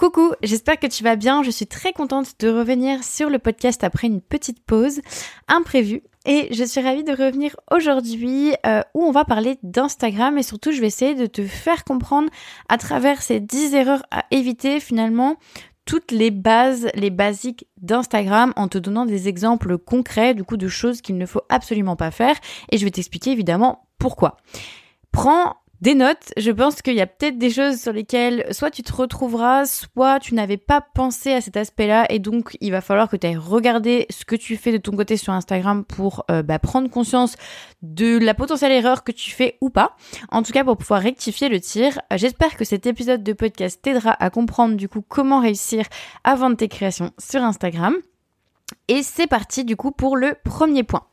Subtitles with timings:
[0.00, 1.42] Coucou, j'espère que tu vas bien.
[1.42, 5.02] Je suis très contente de revenir sur le podcast après une petite pause
[5.46, 6.02] imprévue.
[6.24, 10.72] Et je suis ravie de revenir aujourd'hui euh, où on va parler d'Instagram et surtout
[10.72, 12.30] je vais essayer de te faire comprendre
[12.70, 15.36] à travers ces 10 erreurs à éviter finalement
[15.84, 20.68] toutes les bases, les basiques d'Instagram en te donnant des exemples concrets du coup de
[20.68, 22.36] choses qu'il ne faut absolument pas faire
[22.70, 24.38] et je vais t'expliquer évidemment pourquoi.
[25.12, 26.32] Prends des notes.
[26.36, 30.20] Je pense qu'il y a peut-être des choses sur lesquelles soit tu te retrouveras, soit
[30.20, 33.36] tu n'avais pas pensé à cet aspect-là et donc il va falloir que tu ailles
[33.36, 37.36] regarder ce que tu fais de ton côté sur Instagram pour euh, bah, prendre conscience
[37.82, 39.96] de la potentielle erreur que tu fais ou pas.
[40.30, 42.00] En tout cas pour pouvoir rectifier le tir.
[42.14, 45.86] J'espère que cet épisode de podcast t'aidera à comprendre du coup comment réussir
[46.24, 47.94] à vendre tes créations sur Instagram.
[48.88, 51.04] Et c'est parti du coup pour le premier point.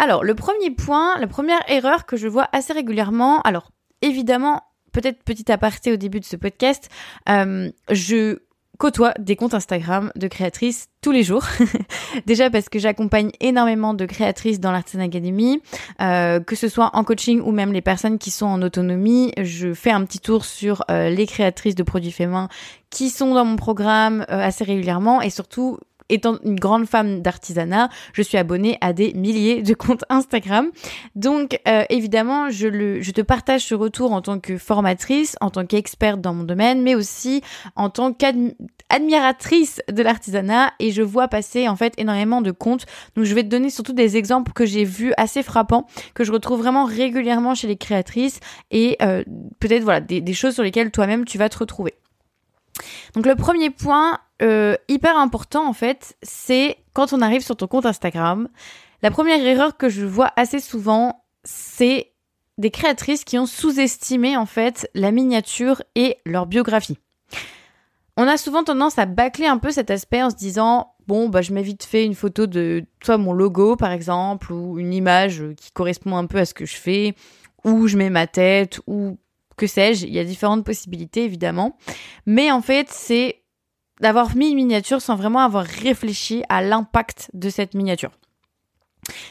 [0.00, 5.22] Alors, le premier point, la première erreur que je vois assez régulièrement, alors évidemment, peut-être
[5.24, 6.88] petit aparté au début de ce podcast,
[7.28, 8.38] euh, je
[8.78, 11.44] côtoie des comptes Instagram de créatrices tous les jours.
[12.26, 15.60] Déjà parce que j'accompagne énormément de créatrices dans l'Artisan Academy,
[16.00, 19.34] euh, que ce soit en coaching ou même les personnes qui sont en autonomie.
[19.38, 22.48] Je fais un petit tour sur euh, les créatrices de produits féminins
[22.88, 25.78] qui sont dans mon programme assez régulièrement et surtout
[26.10, 30.70] étant une grande femme d'artisanat, je suis abonnée à des milliers de comptes Instagram.
[31.14, 36.20] Donc euh, évidemment, je, te partage ce retour en tant que formatrice, en tant qu'experte
[36.20, 37.42] dans mon domaine, mais aussi
[37.76, 42.86] en tant qu'admiratrice de l'artisanat et je vois passer en fait énormément de comptes.
[43.16, 46.32] Donc je vais te donner surtout des exemples que j'ai vus assez frappants, que je
[46.32, 49.24] retrouve vraiment régulièrement chez les créatrices et euh,
[49.60, 51.94] peut-être voilà des choses sur lesquelles toi-même tu vas te retrouver.
[53.14, 57.66] Donc le premier point euh, hyper important en fait, c'est quand on arrive sur ton
[57.66, 58.48] compte Instagram,
[59.02, 62.12] la première erreur que je vois assez souvent, c'est
[62.58, 66.98] des créatrices qui ont sous-estimé en fait la miniature et leur biographie.
[68.16, 71.42] On a souvent tendance à bâcler un peu cet aspect en se disant bon bah
[71.42, 75.42] je mets vite fait une photo de toi mon logo par exemple ou une image
[75.56, 77.14] qui correspond un peu à ce que je fais
[77.64, 79.18] ou je mets ma tête ou
[79.60, 81.76] que sais-je, il y a différentes possibilités évidemment.
[82.24, 83.42] Mais en fait, c'est
[84.00, 88.12] d'avoir mis une miniature sans vraiment avoir réfléchi à l'impact de cette miniature.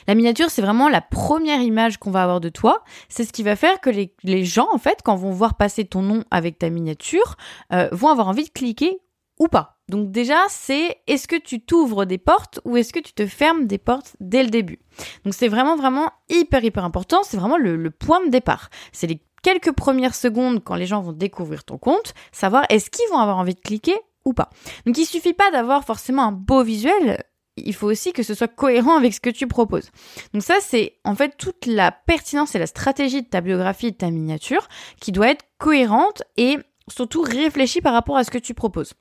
[0.08, 2.84] La miniature, c'est vraiment la première image qu'on va avoir de toi.
[3.08, 6.04] C'est ce qui va faire que les, gens, en fait, quand vont voir passer ton
[6.04, 7.36] nom avec ta miniature,
[7.74, 9.00] euh, vont avoir envie de cliquer
[9.40, 9.80] ou pas.
[9.88, 13.66] Donc déjà, c'est est-ce que tu t'ouvres des portes ou est-ce que tu te fermes
[13.66, 14.80] des portes dès le début?
[15.24, 17.24] Donc c'est vraiment, vraiment hyper, hyper important.
[17.24, 18.70] C'est vraiment le, le point de départ.
[18.92, 23.10] C'est les quelques premières secondes quand les gens vont découvrir ton compte, savoir est-ce qu'ils
[23.10, 23.96] vont avoir envie de cliquer
[24.26, 24.50] ou pas.
[24.86, 27.24] Donc il suffit pas d'avoir forcément un beau visuel,
[27.66, 29.90] il faut aussi que ce soit cohérent avec ce que tu proposes.
[30.34, 33.98] Donc ça c'est en fait toute la pertinence et la stratégie de ta biographie de
[33.98, 34.68] ta miniature
[35.00, 36.58] qui doit être cohérente et
[36.88, 38.94] surtout réfléchie par rapport à ce que tu proposes.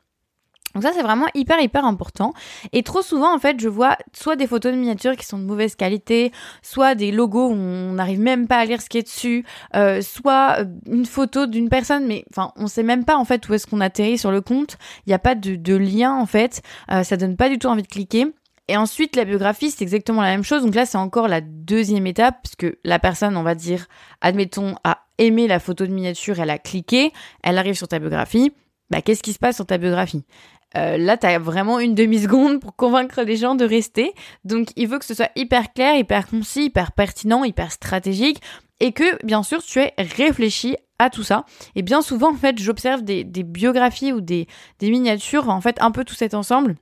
[0.74, 2.34] Donc ça c'est vraiment hyper hyper important
[2.72, 5.44] et trop souvent en fait je vois soit des photos de miniatures qui sont de
[5.44, 6.30] mauvaise qualité,
[6.62, 10.02] soit des logos où on n'arrive même pas à lire ce qui est dessus, euh,
[10.02, 13.54] soit euh, une photo d'une personne mais enfin on sait même pas en fait où
[13.54, 17.02] est-ce qu'on atterrit sur le compte, il n'y a pas de, lien en fait, euh,
[17.02, 18.26] ça donne pas du tout envie de cliquer.
[18.70, 20.62] Et ensuite, la biographie, c'est exactement la même chose.
[20.62, 23.86] Donc là, c'est encore la deuxième étape, parce que la personne, on va dire,
[24.20, 27.12] admettons, a aimé la photo de miniature, elle a cliqué,
[27.42, 28.52] elle arrive sur ta biographie.
[28.90, 30.24] Bah, qu'est-ce qui se passe sur ta biographie?
[30.76, 34.12] Euh, là, tu as vraiment une demi-seconde pour convaincre les gens de rester.
[34.44, 38.40] Donc, il veut que ce soit hyper clair, hyper concis, hyper pertinent, hyper stratégique
[38.80, 41.44] et que, bien sûr, tu aies réfléchi à tout ça.
[41.74, 44.46] Et bien souvent, en fait, j'observe des, biographies ou des
[44.82, 46.76] miniatures, en fait, un peu tout cet ensemble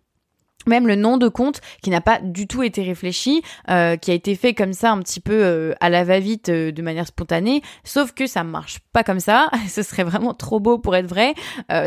[0.66, 4.15] même le nom de compte qui n'a pas du tout été réfléchi, euh, qui a
[4.15, 7.62] été fait comme ça un petit peu euh, à la va-vite euh, de manière spontanée,
[7.84, 11.34] sauf que ça marche pas comme ça, ce serait vraiment trop beau pour être vrai.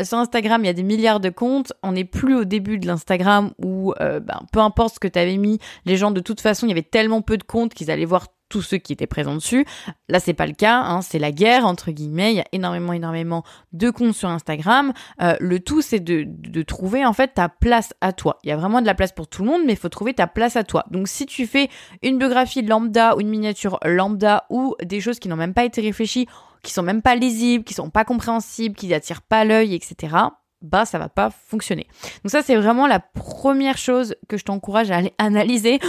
[0.04, 2.86] sur Instagram, il y a des milliards de comptes, on n'est plus au début de
[2.86, 6.66] l'Instagram où ben, peu importe ce que tu avais mis, les gens de toute façon,
[6.66, 9.34] il y avait tellement peu de comptes qu'ils allaient voir tous ceux qui étaient présents
[9.34, 9.64] dessus.
[10.08, 12.32] Là, c'est pas le cas, hein, c'est la guerre entre guillemets.
[12.32, 14.92] Il y a énormément, énormément de comptes sur Instagram.
[15.22, 18.38] Euh, le tout, c'est de, trouver en fait ta place à toi.
[18.44, 20.12] Il y a vraiment de la place pour tout le monde, mais il faut trouver
[20.12, 20.84] ta place à toi.
[20.90, 21.70] Donc, si tu fais
[22.02, 25.80] une biographie lambda ou une miniature lambda ou des choses qui n'ont même pas été
[25.80, 26.26] réfléchies,
[26.62, 30.28] qui sont même pas lisibles, qui sont pas compréhensibles, qui n'attirent pas l'œil, etc
[30.62, 31.86] bah ça va pas fonctionner.
[32.22, 35.80] Donc ça c'est vraiment la première chose que je t'encourage à aller analyser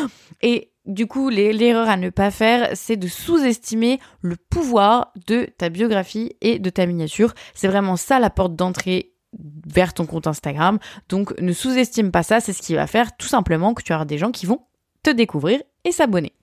[0.41, 5.69] et du coup, l'erreur à ne pas faire, c'est de sous-estimer le pouvoir de ta
[5.69, 7.33] biographie et de ta miniature.
[7.53, 9.13] C'est vraiment ça la porte d'entrée
[9.65, 10.79] vers ton compte Instagram.
[11.07, 14.05] Donc ne sous-estime pas ça, c'est ce qui va faire tout simplement que tu auras
[14.05, 14.61] des gens qui vont
[15.03, 16.33] te découvrir et s'abonner.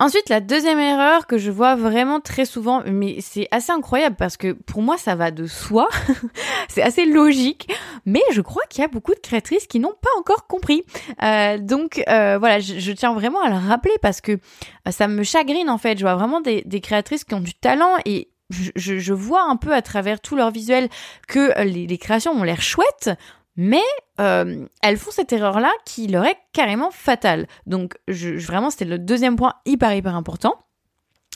[0.00, 4.38] Ensuite, la deuxième erreur que je vois vraiment très souvent, mais c'est assez incroyable parce
[4.38, 5.90] que pour moi ça va de soi,
[6.68, 7.70] c'est assez logique,
[8.06, 10.84] mais je crois qu'il y a beaucoup de créatrices qui n'ont pas encore compris.
[11.22, 15.22] Euh, donc euh, voilà, je, tiens vraiment à le rappeler parce que euh, ça me
[15.22, 15.98] chagrine en fait.
[15.98, 19.82] Je vois vraiment des, créatrices qui ont du talent et je, vois un peu à
[19.82, 20.88] travers tout leur visuel
[21.28, 23.10] que les, les créations ont l'air chouettes,
[23.56, 23.82] mais
[24.20, 27.46] euh, elles font cette erreur-là qui leur est carrément fatale.
[27.66, 30.54] Donc je, vraiment, c'était le deuxième point hyper hyper important.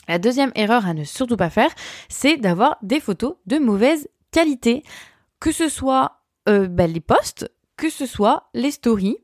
[0.07, 1.71] La deuxième erreur à ne surtout pas faire,
[2.09, 4.83] c'est d'avoir des photos de mauvaise qualité,
[5.39, 9.17] que ce soit euh, bah, les posts, que ce soit les stories.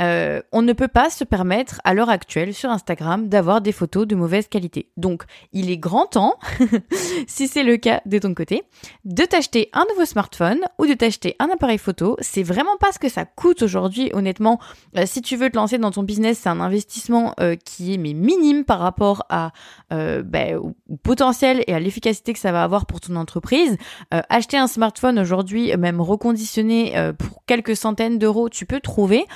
[0.00, 4.06] Euh, on ne peut pas se permettre à l'heure actuelle sur Instagram d'avoir des photos
[4.06, 4.90] de mauvaise qualité.
[4.96, 6.38] Donc, il est grand temps,
[7.26, 8.62] si c'est le cas de ton côté,
[9.04, 12.16] de t'acheter un nouveau smartphone ou de t'acheter un appareil photo.
[12.20, 14.58] C'est vraiment pas ce que ça coûte aujourd'hui, honnêtement.
[14.96, 17.98] Euh, si tu veux te lancer dans ton business, c'est un investissement euh, qui est
[17.98, 19.52] mais minime par rapport à
[19.90, 23.76] ben, au potentiel et à l'efficacité que ça va avoir pour ton entreprise.
[24.10, 29.26] acheter un smartphone aujourd'hui, même reconditionné pour quelques centaines d'euros, tu peux trouver.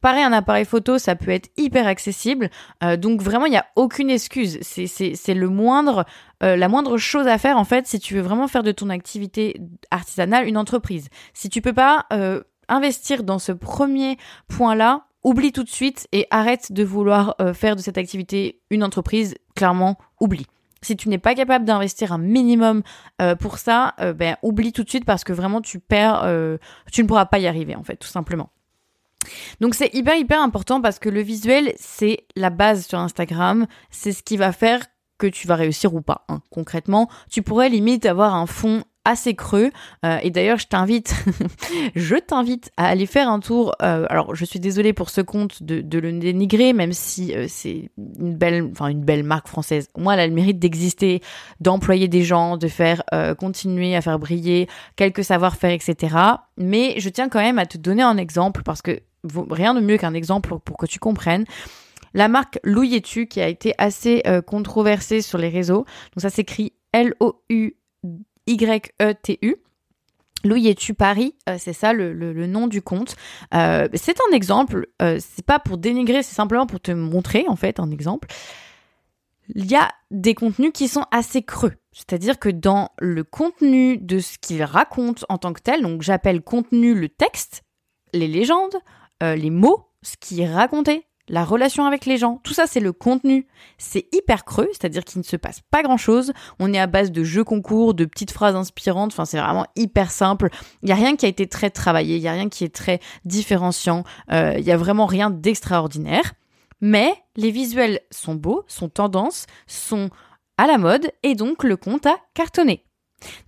[0.00, 2.48] Pareil, un appareil photo, ça peut être hyper accessible.
[2.82, 4.58] Euh, donc vraiment, il n'y a aucune excuse.
[4.62, 6.06] C'est le moindre,
[6.42, 8.88] euh, la moindre chose à faire en fait si tu veux vraiment faire de ton
[8.88, 9.60] activité
[9.90, 11.08] artisanale une entreprise.
[11.34, 14.16] Si tu peux pas euh, investir dans ce premier
[14.48, 19.34] point-là, oublie tout de suite et arrête de vouloir faire de cette activité une entreprise.
[19.54, 20.46] Clairement, oublie.
[20.80, 22.82] Si tu n'es pas capable d'investir un minimum
[23.38, 26.26] pour ça, ben oublie tout de suite parce que vraiment tu perds,
[26.90, 28.48] tu ne pourras pas y arriver en fait, tout simplement.
[29.60, 34.12] Donc c'est hyper hyper important parce que le visuel c'est la base sur Instagram, c'est
[34.12, 34.80] ce qui va faire
[35.18, 36.24] que tu vas réussir ou pas.
[36.28, 36.40] Hein.
[36.50, 39.70] Concrètement, tu pourrais limite avoir un fond assez creux.
[40.04, 41.14] Euh, et d'ailleurs, je t'invite,
[41.94, 43.74] je t'invite à aller faire un tour.
[43.82, 47.90] Euh, alors, je suis désolée pour ce compte de, le dénigrer, même si euh, c'est
[47.98, 49.88] une belle, enfin une belle marque française.
[49.96, 51.22] Moi, elle a le mérite d'exister,
[51.60, 53.02] d'employer des gens, de faire
[53.38, 56.16] continuer à faire briller quelques savoir-faire, etc.
[56.56, 59.98] Mais je tiens quand même à te donner un exemple parce que rien de mieux
[59.98, 61.44] qu'un exemple pour que tu comprennes.
[62.14, 65.86] La marque Louis-tu qui a été assez euh, controversée sur les réseaux.
[66.14, 67.76] Donc ça s'écrit L-O-U-Y-E-T-U.
[70.42, 73.14] Louis tu Paris, euh, c'est ça le, nom du compte.
[73.54, 77.78] Euh, c'est un exemple, c'est pas pour dénigrer, c'est simplement pour te montrer en fait
[77.78, 78.28] un exemple.
[79.54, 81.74] Il y a des contenus qui sont assez creux.
[81.92, 86.40] C'est-à-dire que dans le contenu de ce qu'il raconte en tant que tel, donc j'appelle
[86.40, 87.64] contenu le texte,
[88.12, 88.76] les légendes,
[89.22, 92.80] euh, les mots, ce qui est raconté, la relation avec les gens, tout ça c'est
[92.80, 93.46] le contenu.
[93.78, 96.32] C'est hyper creux, c'est-à-dire qu'il ne se passe pas grand-chose.
[96.58, 100.10] On est à base de jeux concours, de petites phrases inspirantes, enfin c'est vraiment hyper
[100.10, 100.50] simple.
[100.82, 102.74] Il n'y a rien qui a été très travaillé, il n'y a rien qui est
[102.74, 104.02] très différenciant,
[104.32, 106.32] euh, il n'y a vraiment rien d'extraordinaire.
[106.80, 110.10] Mais les visuels sont beaux, sont tendances, sont
[110.58, 112.84] à la mode et donc le compte a cartonné.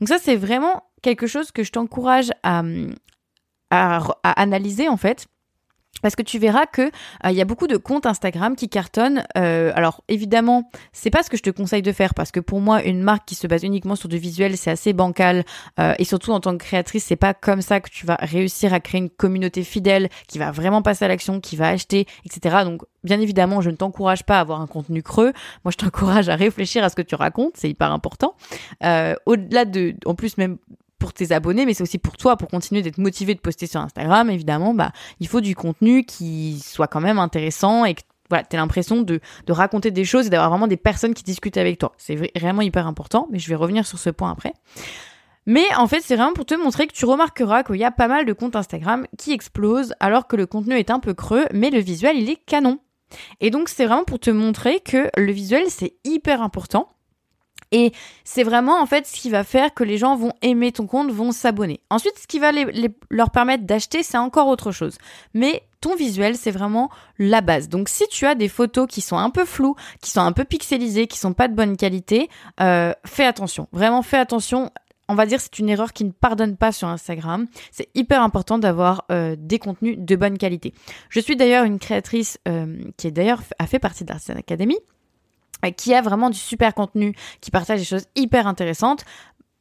[0.01, 2.63] Donc ça c'est vraiment quelque chose que je t'encourage à,
[3.71, 5.27] à analyser en fait
[6.01, 9.25] parce que tu verras que euh, il y a beaucoup de comptes Instagram qui cartonnent.
[9.37, 12.61] Euh, alors évidemment, c'est pas ce que je te conseille de faire parce que pour
[12.61, 15.45] moi, une marque qui se base uniquement sur du visuel, c'est assez bancal
[15.79, 18.73] euh, et surtout en tant que créatrice, c'est pas comme ça que tu vas réussir
[18.73, 22.65] à créer une communauté fidèle qui va vraiment passer à l'action, qui va acheter, etc.
[22.65, 25.33] Donc bien évidemment, je ne t'encourage pas à avoir un contenu creux.
[25.65, 28.35] Moi, je t'encourage à réfléchir à ce que tu racontes, c'est hyper important.
[29.27, 30.59] Au-delà de, en plus même
[31.03, 33.81] pour tes abonnés, mais c'est aussi pour toi, pour continuer d'être motivé de poster sur
[33.81, 38.45] Instagram, évidemment, bah, il faut du contenu qui soit quand même intéressant et que voilà,
[38.45, 41.79] tu l'impression de, de raconter des choses et d'avoir vraiment des personnes qui discutent avec
[41.79, 41.93] toi.
[41.99, 44.55] C'est vraiment hyper important, mais je vais revenir sur ce point après.
[45.45, 48.07] Mais en fait, c'est vraiment pour te montrer que tu remarqueras qu'il y a pas
[48.07, 51.71] mal de comptes Instagram qui explosent alors que le contenu est un peu creux, mais
[51.71, 52.79] le visuel, il est canon.
[53.41, 56.89] Et donc, c'est vraiment pour te montrer que le visuel, c'est hyper important.
[57.73, 57.93] Et
[58.25, 61.11] c'est vraiment en fait ce qui va faire que les gens vont aimer ton compte,
[61.11, 61.81] vont s'abonner.
[61.91, 62.51] Ensuite, ce qui va
[63.11, 64.99] leur permettre d'acheter, c'est encore autre chose.
[65.35, 67.69] Mais ton visuel, c'est vraiment la base.
[67.69, 70.45] Donc si tu as des photos qui sont un peu floues, qui sont un peu
[70.45, 72.29] pixelisées, qui sont pas de bonne qualité,
[72.61, 73.69] euh, fais attention.
[73.73, 74.71] Vraiment, fais attention.
[75.09, 77.47] On va dire c'est une erreur qui ne pardonne pas sur Instagram.
[77.71, 80.73] C'est hyper important d'avoir euh, des contenus de bonne qualité.
[81.09, 84.79] Je suis d'ailleurs une créatrice euh, qui est d'ailleurs a fait partie de l'Artisan Academy
[85.71, 89.05] qui a vraiment du super contenu, qui partage des choses hyper intéressantes.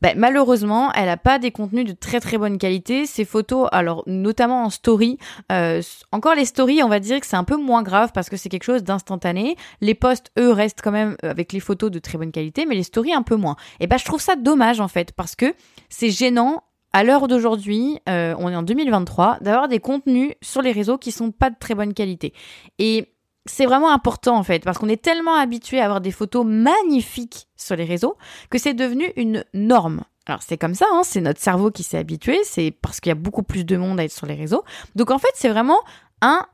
[0.01, 3.05] Ben, malheureusement, elle n'a pas des contenus de très très bonne qualité.
[3.05, 5.20] Ses photos, alors notamment en story,
[5.51, 5.81] euh,
[6.12, 8.50] encore les stories, on va dire que c'est un peu moins grave parce que c'est
[8.50, 9.55] quelque chose d'instantané.
[9.79, 12.74] Les posts, eux, restent quand même euh, avec les photos de très bonne qualité, mais
[12.74, 13.55] les stories un peu moins.
[13.79, 15.53] Et ben, je trouve ça dommage en fait parce que
[15.89, 20.98] c'est gênant à l'heure d'aujourd'hui, on est en 2023, d'avoir des contenus sur les réseaux
[20.98, 22.34] qui sont pas de très bonne qualité.
[22.79, 23.13] Et
[23.45, 27.48] c'est vraiment important en fait, parce qu'on est tellement habitué à avoir des photos magnifiques
[27.55, 28.17] sur les réseaux
[28.50, 30.03] que c'est devenu une norme.
[30.27, 33.12] Alors c'est comme ça, hein, c'est notre cerveau qui s'est habitué, c'est parce qu'il y
[33.12, 34.63] a beaucoup plus de monde à être sur les réseaux.
[34.95, 35.79] Donc en fait c'est vraiment
[36.21, 36.45] un,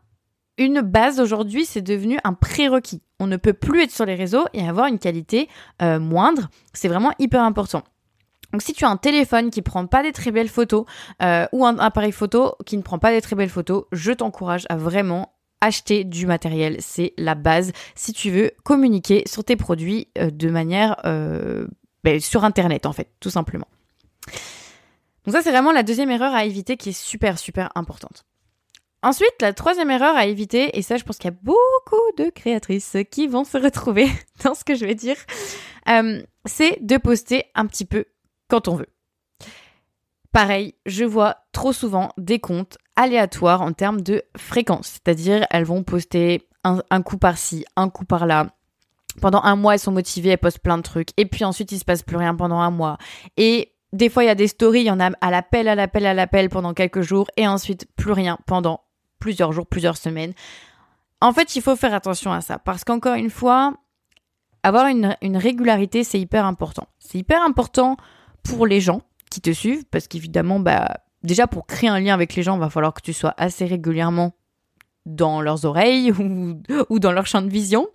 [0.58, 3.02] une base aujourd'hui, c'est devenu un prérequis.
[3.20, 5.50] On ne peut plus être sur les réseaux et avoir une qualité
[5.82, 6.50] euh, moindre.
[6.74, 7.84] C'est vraiment hyper important.
[8.54, 10.86] Donc si tu as un téléphone qui prend pas des très belles photos
[11.22, 14.66] euh, ou un appareil photo qui ne prend pas des très belles photos, je t'encourage
[14.70, 16.78] à vraiment acheter du matériel.
[16.80, 21.68] C'est la base si tu veux communiquer sur tes produits euh, de manière euh,
[22.04, 23.68] ben, sur Internet en fait, tout simplement.
[25.26, 28.24] Donc ça c'est vraiment la deuxième erreur à éviter qui est super super importante.
[29.04, 32.30] Ensuite, la troisième erreur à éviter, et ça je pense qu'il y a beaucoup de
[32.30, 34.08] créatrices qui vont se retrouver
[34.44, 35.18] dans ce que je vais dire,
[36.46, 38.06] c'est de poster un petit peu
[38.50, 38.90] quand on veut.
[40.32, 45.84] Pareil, je vois trop souvent des comptes aléatoires en termes de fréquence, c'est-à-dire elles vont
[45.84, 48.48] poster un, coup par-ci, un coup par-là.
[49.22, 51.80] Pendant un mois, elles sont motivées, elles postent plein de trucs, et puis ensuite il
[51.80, 52.98] se passe plus rien pendant un mois.
[53.38, 55.76] Et des fois, il y a des stories, il y en a à l'appel, à
[55.76, 58.82] l'appel, à l'appel pendant quelques jours, et ensuite plus rien pendant
[59.20, 60.34] plusieurs jours, plusieurs semaines.
[61.22, 63.74] En fait, il faut faire attention à ça, parce qu'encore une fois,
[64.62, 66.88] avoir une, une régularité, c'est hyper important.
[67.00, 67.96] C'est hyper important
[68.44, 69.02] pour les gens
[69.32, 72.60] qui te suivent, parce qu'évidemment, bah, déjà pour créer un lien avec les gens, il
[72.60, 74.34] va falloir que tu sois assez régulièrement
[75.06, 76.12] dans leurs oreilles
[76.90, 77.88] ou, dans leur champ de vision.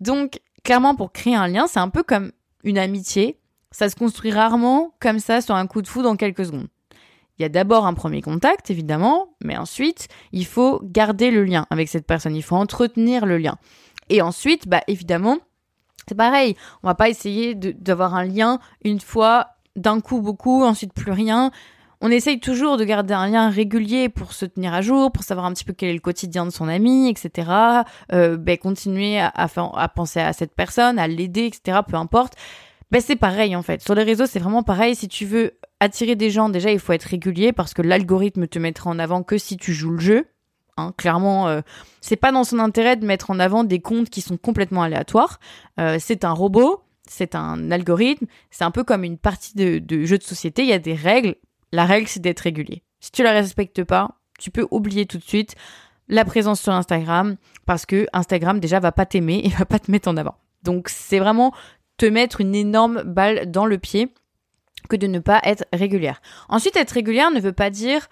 [0.00, 2.32] Donc, clairement, pour créer un lien, c'est un peu comme
[2.64, 3.38] une amitié.
[3.70, 6.68] Ça se construit rarement comme ça sur un coup de fou dans quelques secondes.
[7.38, 11.66] Il y a d'abord un premier contact, évidemment, mais ensuite, il faut garder le lien
[11.70, 13.56] avec cette personne, il faut entretenir le lien.
[14.10, 15.38] Et ensuite, bah, évidemment,
[16.06, 20.92] c'est pareil, on va pas essayer d'avoir un lien une fois d'un coup beaucoup, ensuite
[20.92, 21.50] plus rien.
[22.02, 25.46] On essaye toujours de garder un lien régulier pour se tenir à jour, pour savoir
[25.46, 27.50] un petit peu quel est le quotidien de son ami, etc.
[28.12, 31.80] Euh, ben, continuer à, à, penser à cette personne, à l'aider, etc.
[31.86, 32.36] Peu importe.
[32.90, 33.82] Ben, c'est pareil en fait.
[33.82, 34.96] Sur les réseaux, c'est vraiment pareil.
[34.96, 38.58] Si tu veux attirer des gens, déjà, il faut être régulier parce que l'algorithme te
[38.58, 40.26] mettra en avant que si tu joues le jeu.
[40.78, 41.60] Hein, clairement, euh,
[42.00, 45.38] c'est pas dans son intérêt de mettre en avant des comptes qui sont complètement aléatoires.
[45.78, 50.16] Euh, c'est un robot c'est un algorithme, c'est un peu comme une partie de, jeu
[50.16, 51.34] de société, il y a des règles.
[51.72, 52.82] La règle, c'est d'être régulier.
[53.00, 55.54] Si tu la respectes pas, tu peux oublier tout de suite
[56.08, 57.36] la présence sur Instagram
[57.66, 60.36] parce que Instagram déjà va pas t'aimer et va pas te mettre en avant.
[60.62, 61.52] Donc c'est vraiment
[61.96, 64.12] te mettre une énorme balle dans le pied
[64.88, 66.20] que de ne pas être régulière.
[66.48, 68.08] Ensuite, être régulière ne veut pas dire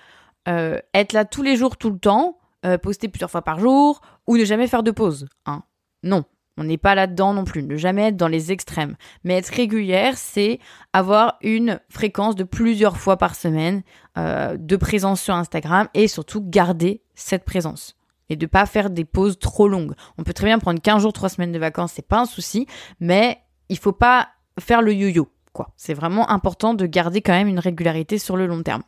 [0.46, 4.00] euh, être là tous les jours, tout le temps, euh, poster plusieurs fois par jour
[4.26, 5.26] ou ne jamais faire de pause.
[5.46, 5.62] Hein.
[6.02, 6.24] Non,
[6.58, 8.96] on n'est pas là-dedans non plus, ne jamais être dans les extrêmes.
[9.24, 10.58] Mais être régulière, c'est
[10.92, 13.82] avoir une fréquence de plusieurs fois par semaine
[14.18, 17.96] euh, de présence sur Instagram et surtout garder cette présence.
[18.28, 19.94] Et de pas faire des pauses trop longues.
[20.18, 22.66] On peut très bien prendre 15 jours, 3 semaines de vacances, c'est pas un souci,
[23.00, 23.38] mais
[23.68, 25.70] il faut pas faire le yo-yo, quoi.
[25.76, 28.82] C'est vraiment important de garder quand même une régularité sur le long terme.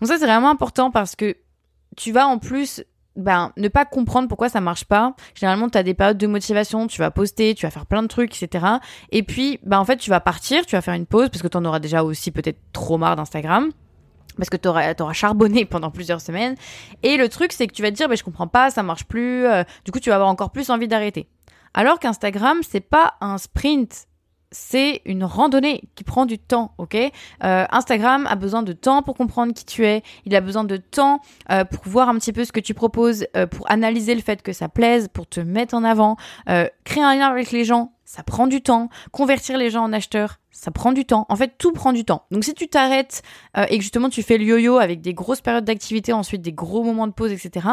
[0.00, 1.36] Donc ça, c'est vraiment important parce que
[1.96, 2.84] tu vas en plus
[3.16, 5.14] ben, ne pas comprendre pourquoi ça marche pas.
[5.34, 8.08] Généralement, tu as des périodes de motivation, tu vas poster, tu vas faire plein de
[8.08, 8.64] trucs, etc.
[9.10, 11.48] Et puis, ben, en fait, tu vas partir, tu vas faire une pause parce que
[11.48, 13.70] tu en auras déjà aussi peut-être trop marre d'Instagram.
[14.36, 16.54] Parce que tu auras, charbonné pendant plusieurs semaines.
[17.02, 19.04] Et le truc, c'est que tu vas te dire, ben, je comprends pas, ça marche
[19.04, 19.46] plus.
[19.46, 21.28] Euh, du coup, tu vas avoir encore plus envie d'arrêter.
[21.74, 24.06] Alors qu'Instagram, c'est pas un sprint,
[24.52, 26.96] c'est une randonnée qui prend du temps, ok?
[26.96, 30.76] Euh, Instagram a besoin de temps pour comprendre qui tu es, il a besoin de
[30.76, 34.22] temps euh, pour voir un petit peu ce que tu proposes, euh, pour analyser le
[34.22, 36.16] fait que ça plaise, pour te mettre en avant,
[36.84, 40.40] créer un lien avec les gens, ça prend du temps, convertir les gens en acheteurs,
[40.50, 41.26] ça prend du temps.
[41.28, 42.24] En fait, tout prend du temps.
[42.32, 43.22] Donc si tu t'arrêtes
[43.68, 46.82] et que justement tu fais le yo-yo avec des grosses périodes d'activité, ensuite des gros
[46.82, 47.66] moments de pause, etc.,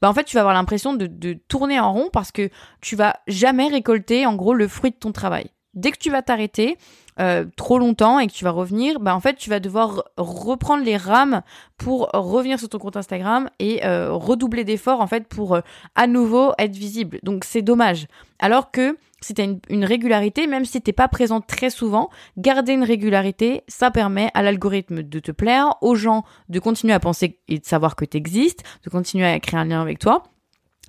[0.00, 2.94] bah en fait tu vas avoir l'impression de, de tourner en rond parce que tu
[2.94, 6.76] vas jamais récolter en gros le fruit de ton travail dès que tu vas t'arrêter
[7.18, 10.84] euh, trop longtemps et que tu vas revenir, bah en fait tu vas devoir reprendre
[10.84, 11.42] les rames
[11.76, 15.60] pour revenir sur ton compte Instagram et euh, redoubler d'efforts en fait pour euh,
[15.94, 17.20] à nouveau être visible.
[17.22, 18.06] Donc c'est dommage.
[18.38, 22.08] Alors que si tu as une, régularité, même si t'es pas présent très souvent,
[22.38, 27.00] garder une régularité, ça permet à l'algorithme de te plaire, aux gens de continuer à
[27.00, 30.22] penser et de savoir que tu existes, de continuer à créer un lien avec toi.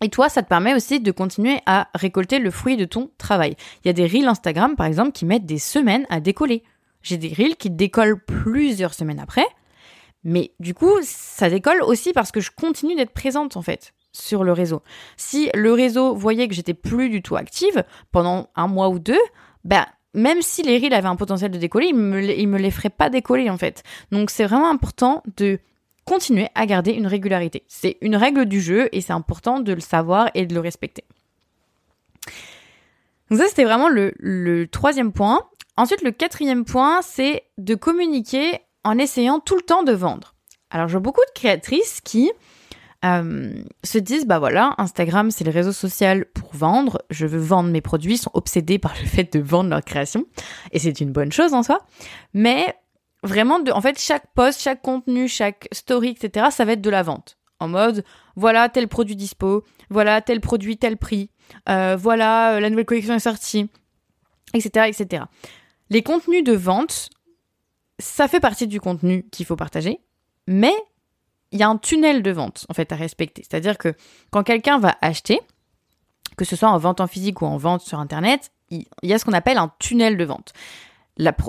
[0.01, 3.55] Et toi, ça te permet aussi de continuer à récolter le fruit de ton travail.
[3.83, 6.63] Il y a des reels Instagram, par exemple, qui mettent des semaines à décoller.
[7.03, 9.45] J'ai des reels qui décollent plusieurs semaines après.
[10.23, 14.43] Mais du coup, ça décolle aussi parce que je continue d'être présente, en fait, sur
[14.43, 14.81] le réseau.
[15.17, 19.21] Si le réseau voyait que j'étais plus du tout active pendant un mois ou deux,
[19.65, 22.71] ben, même si les reels avaient un potentiel de décoller, ils me, ils me les
[22.71, 23.83] feraient pas décoller, en fait.
[24.11, 25.59] Donc, c'est vraiment important de
[26.11, 27.63] continuer à garder une régularité.
[27.69, 31.05] C'est une règle du jeu et c'est important de le savoir et de le respecter.
[33.29, 35.39] Donc ça, c'était vraiment le, troisième point.
[35.77, 40.35] Ensuite, le quatrième point, c'est de communiquer en essayant tout le temps de vendre.
[40.69, 42.29] Alors, vois beaucoup de créatrices qui
[43.05, 47.01] euh, se disent, bah voilà, Instagram, c'est le réseau social pour vendre.
[47.09, 50.25] Je veux vendre mes produits, sont obsédés par le fait de vendre leur création.
[50.73, 51.79] Et c'est une bonne chose en soi.
[52.33, 52.75] Mais
[53.23, 57.03] vraiment, en fait, chaque post, chaque contenu, chaque story, etc., ça va être de la
[57.03, 57.37] vente.
[57.59, 58.03] En mode,
[58.35, 61.29] voilà tel produit dispo, voilà tel produit, tel prix,
[61.69, 63.69] euh, voilà euh, la nouvelle collection est sortie,
[64.55, 65.25] etc., etc.
[65.91, 67.09] Les contenus de vente,
[67.99, 69.99] ça fait partie du contenu qu'il faut partager,
[70.47, 70.73] mais
[71.51, 73.43] il y a un tunnel de vente en fait à respecter.
[73.47, 73.93] C'est-à-dire que
[74.31, 75.39] quand quelqu'un va acheter,
[76.37, 79.19] que ce soit en vente en physique ou en vente sur internet, il y a
[79.19, 80.53] ce qu'on appelle un tunnel de vente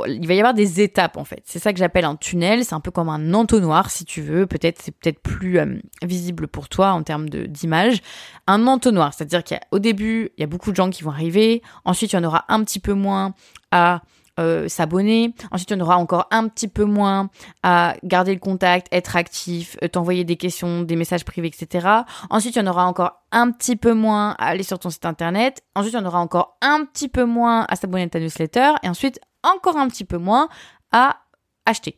[0.06, 1.42] il va y avoir des étapes en fait.
[1.44, 2.64] C'est ça que j'appelle un tunnel.
[2.64, 4.46] C'est un peu comme un entonnoir si tu veux.
[4.46, 8.02] Peut-être c'est peut-être plus euh, visible pour toi en termes d'image.
[8.46, 11.62] Un entonnoir, c'est-à-dire qu'au début il y a beaucoup de gens qui vont arriver.
[11.84, 13.34] Ensuite il y en aura un petit peu moins
[13.70, 14.02] à
[14.40, 15.34] euh, s'abonner.
[15.50, 17.28] Ensuite, il y en aura encore un petit peu moins
[17.62, 21.86] à garder le contact, être actif, euh, t'envoyer des questions, des messages privés, etc.
[22.30, 25.04] Ensuite, il y en aura encore un petit peu moins à aller sur ton site
[25.04, 25.62] internet.
[25.74, 28.70] Ensuite, il y en aura encore un petit peu moins à s'abonner à ta newsletter.
[28.82, 30.48] Et ensuite, encore un petit peu moins
[30.92, 31.18] à
[31.66, 31.96] acheter.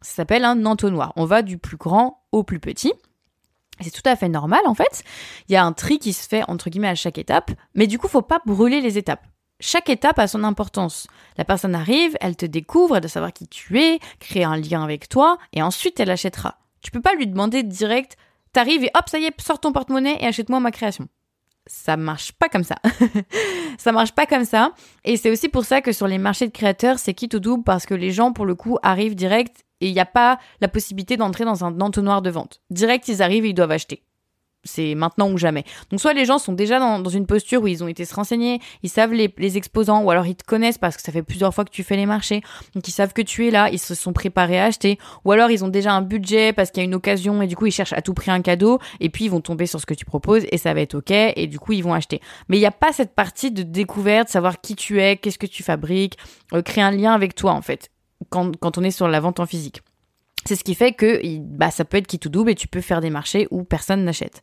[0.00, 1.12] Ça s'appelle un entonnoir.
[1.16, 2.92] On va du plus grand au plus petit.
[3.80, 5.02] C'est tout à fait normal en fait.
[5.48, 7.98] Il y a un tri qui se fait entre guillemets à chaque étape, mais du
[7.98, 9.26] coup, faut pas brûler les étapes.
[9.60, 11.06] Chaque étape a son importance.
[11.36, 14.82] La personne arrive, elle te découvre, elle doit savoir qui tu es, créer un lien
[14.82, 16.58] avec toi, et ensuite elle achètera.
[16.80, 18.16] Tu peux pas lui demander direct,
[18.52, 21.08] t'arrives et hop, ça y est, sors ton porte-monnaie et achète-moi ma création
[21.66, 22.76] ça marche pas comme ça.
[23.78, 24.72] ça marche pas comme ça.
[25.04, 27.64] Et c'est aussi pour ça que sur les marchés de créateurs, c'est quitte au double
[27.64, 30.68] parce que les gens, pour le coup, arrivent direct et il n'y a pas la
[30.68, 32.60] possibilité d'entrer dans un entonnoir de vente.
[32.70, 34.02] Direct, ils arrivent et ils doivent acheter
[34.64, 35.64] c'est maintenant ou jamais.
[35.90, 38.60] Donc soit les gens sont déjà dans, une posture où ils ont été se renseigner,
[38.82, 41.52] ils savent les, les, exposants, ou alors ils te connaissent parce que ça fait plusieurs
[41.52, 42.42] fois que tu fais les marchés,
[42.74, 45.50] donc ils savent que tu es là, ils se sont préparés à acheter, ou alors
[45.50, 47.72] ils ont déjà un budget parce qu'il y a une occasion et du coup ils
[47.72, 50.04] cherchent à tout prix un cadeau, et puis ils vont tomber sur ce que tu
[50.04, 52.20] proposes et ça va être ok, et du coup ils vont acheter.
[52.48, 55.46] Mais il n'y a pas cette partie de découverte, savoir qui tu es, qu'est-ce que
[55.46, 56.16] tu fabriques,
[56.54, 57.90] euh, créer un lien avec toi en fait,
[58.30, 59.82] quand, quand on est sur la vente en physique.
[60.44, 62.80] C'est ce qui fait que bah, ça peut être qui tout double et tu peux
[62.80, 64.40] faire des marchés où personne n'achète.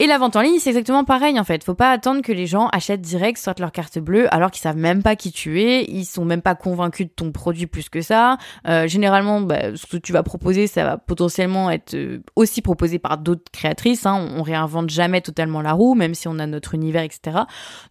[0.00, 1.64] Et la vente en ligne, c'est exactement pareil en fait.
[1.64, 4.76] Faut pas attendre que les gens achètent direct, sortent leur carte bleue, alors qu'ils savent
[4.76, 8.00] même pas qui tu es, ils sont même pas convaincus de ton produit plus que
[8.00, 8.38] ça.
[8.68, 13.00] Euh, généralement, bah, ce que tu vas proposer, ça va potentiellement être euh, aussi proposé
[13.00, 14.06] par d'autres créatrices.
[14.06, 14.28] Hein.
[14.36, 17.38] On, réinvente jamais totalement la roue, même si on a notre univers, etc.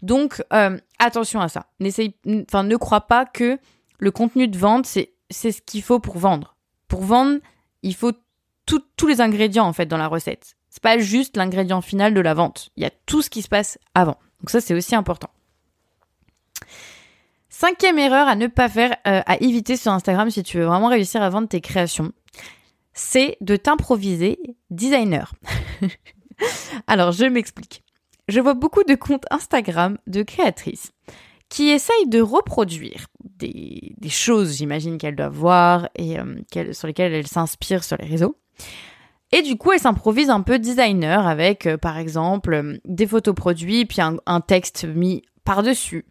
[0.02, 1.66] Donc euh, attention à ça.
[1.82, 2.16] N'essaye,
[2.48, 3.60] enfin, ne crois pas que
[4.00, 6.57] le contenu de vente, c'est c'est ce qu'il faut pour vendre.
[6.88, 7.40] Pour vendre,
[7.84, 8.14] il faut
[8.66, 10.56] tous les ingrédients en fait dans la recette.
[10.70, 12.70] C'est pas juste l'ingrédient final de la vente.
[12.76, 14.18] Il y a tout ce qui se passe avant.
[14.42, 15.30] Donc ça c'est aussi important.
[17.50, 20.90] Cinquième erreur à ne pas faire, euh, à éviter sur Instagram si tu veux vraiment
[20.90, 22.12] réussir à vendre tes créations,
[22.94, 24.38] c'est de t'improviser
[24.70, 25.34] designer.
[26.88, 27.84] Alors je m'explique.
[28.28, 30.92] Je vois beaucoup de comptes Instagram de créatrices
[31.50, 37.28] qui essayent de reproduire des, choses, j'imagine qu'elles doivent voir et euh, sur lesquelles elles
[37.28, 38.38] s'inspirent sur les réseaux.
[39.32, 43.36] Et du coup, elles s'improvisent un peu designer avec, euh, par exemple, euh, des photos
[43.36, 46.06] produits puis un, texte mis par-dessus.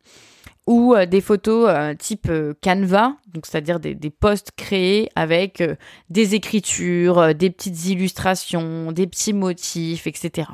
[0.67, 2.29] Ou des photos type
[2.61, 5.63] Canva, donc c'est-à-dire des, des posts créés avec
[6.11, 10.49] des écritures, des petites illustrations, des petits motifs, etc.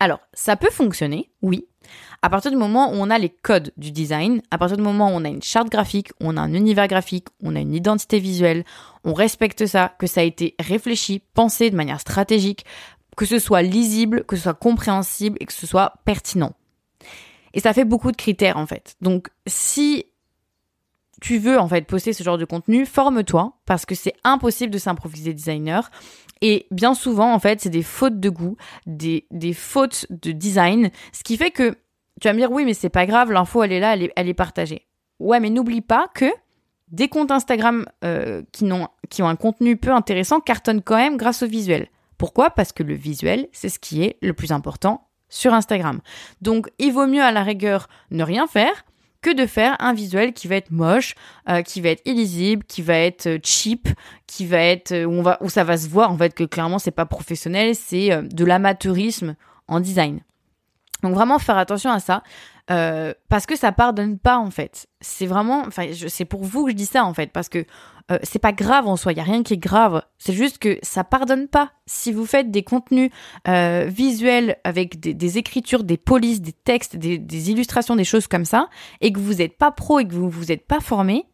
[0.00, 1.68] Alors, ça peut fonctionner, oui,
[2.22, 5.08] à partir du moment où on a les codes du design, à partir du moment
[5.08, 8.18] où on a une charte graphique, on a un univers graphique, on a une identité
[8.18, 8.64] visuelle,
[9.04, 12.64] on respecte ça, que ça a été réfléchi, pensé de manière stratégique,
[13.16, 16.52] que ce soit lisible, que ce soit compréhensible et que ce soit pertinent.
[17.54, 18.96] Et ça fait beaucoup de critères en fait.
[19.00, 20.06] Donc si
[21.20, 24.78] tu veux en fait poster ce genre de contenu, forme-toi parce que c'est impossible de
[24.78, 25.90] s'improviser designer.
[26.40, 30.90] Et bien souvent, en fait, c'est des fautes de goût, des, des fautes de design,
[31.12, 31.76] ce qui fait que
[32.20, 34.12] tu vas me dire oui, mais c'est pas grave, l'info elle est là, elle est,
[34.16, 34.86] elle est partagée.
[35.18, 36.26] Ouais, mais n'oublie pas que
[36.90, 41.16] des comptes Instagram euh, qui, ont, qui ont un contenu peu intéressant cartonnent quand même
[41.16, 41.88] grâce au visuel.
[42.16, 42.50] Pourquoi?
[42.50, 46.00] Parce que le visuel, c'est ce qui est le plus important sur Instagram.
[46.40, 48.84] Donc, il vaut mieux à la rigueur ne rien faire
[49.20, 51.14] que de faire un visuel qui va être moche,
[51.48, 53.88] euh, qui va être illisible, qui va être euh, cheap,
[54.26, 56.78] qui va être où on va où ça va se voir en fait que clairement
[56.78, 59.34] c'est pas professionnel, c'est de l'amateurisme
[59.66, 60.20] en design.
[61.02, 62.22] Donc vraiment faire attention à ça.
[62.70, 64.88] Euh, parce que ça pardonne pas en fait.
[65.00, 67.64] C'est vraiment, enfin, c'est pour vous que je dis ça en fait, parce que
[68.10, 70.02] euh, c'est pas grave en soi, il y a rien qui est grave.
[70.18, 71.72] C'est juste que ça pardonne pas.
[71.86, 73.10] Si vous faites des contenus
[73.46, 78.68] euh, visuels avec des, écritures, des polices, des textes, des, illustrations, des choses comme ça,
[79.00, 81.24] et que vous n'êtes pas pro et que vous vous êtes pas formé,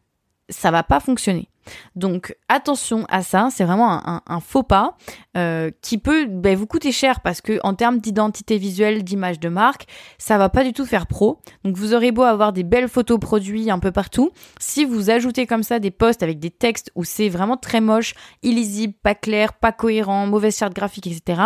[0.49, 1.49] ça va pas fonctionner.
[1.97, 4.97] Donc attention à ça, c'est vraiment un, faux pas
[5.37, 9.49] euh, qui peut ben, vous coûter cher parce que en termes d'identité visuelle, d'image de
[9.49, 9.87] marque,
[10.19, 11.41] ça va pas du tout faire pro.
[11.65, 15.47] Donc vous aurez beau avoir des belles photos produits un peu partout, si vous ajoutez
[15.47, 19.53] comme ça des posts avec des textes où c'est vraiment très moche, illisible, pas clair,
[19.55, 21.43] pas cohérent, mauvaise charte graphique, etc.